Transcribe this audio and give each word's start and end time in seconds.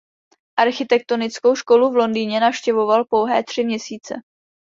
Architektonickou 0.59 1.55
školu 1.55 1.91
v 1.91 1.95
Londýně 1.95 2.39
navštěvoval 2.39 3.05
pouhé 3.05 3.43
tři 3.43 3.63
měsíce. 3.65 4.15